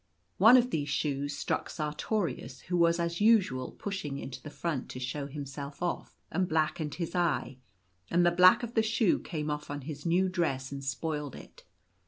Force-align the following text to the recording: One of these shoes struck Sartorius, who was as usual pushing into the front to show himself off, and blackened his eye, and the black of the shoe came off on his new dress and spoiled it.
One 0.39 0.57
of 0.57 0.71
these 0.71 0.89
shoes 0.89 1.37
struck 1.37 1.69
Sartorius, 1.69 2.61
who 2.61 2.75
was 2.77 2.99
as 2.99 3.21
usual 3.21 3.69
pushing 3.73 4.17
into 4.17 4.41
the 4.41 4.49
front 4.49 4.89
to 4.89 4.99
show 4.99 5.27
himself 5.27 5.79
off, 5.79 6.17
and 6.31 6.49
blackened 6.49 6.95
his 6.95 7.13
eye, 7.13 7.59
and 8.09 8.25
the 8.25 8.31
black 8.31 8.63
of 8.63 8.73
the 8.73 8.81
shoe 8.81 9.19
came 9.19 9.51
off 9.51 9.69
on 9.69 9.81
his 9.81 10.03
new 10.03 10.27
dress 10.27 10.71
and 10.71 10.83
spoiled 10.83 11.35
it. 11.35 11.65